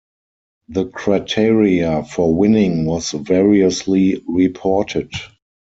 [0.69, 5.13] The criteria for winning was variously reported.